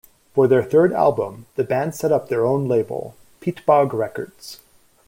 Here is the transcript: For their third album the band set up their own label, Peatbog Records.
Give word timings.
For 0.33 0.47
their 0.47 0.63
third 0.63 0.93
album 0.93 1.45
the 1.57 1.63
band 1.63 1.93
set 1.93 2.11
up 2.11 2.27
their 2.27 2.43
own 2.43 2.67
label, 2.67 3.13
Peatbog 3.39 3.93
Records. 3.93 4.59